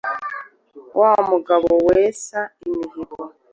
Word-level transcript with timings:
Wa 0.99 1.11
Mugabo-wesa 1.29 2.37
imihigo 2.67 3.23